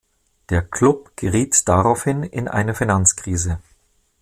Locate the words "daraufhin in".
1.69-2.47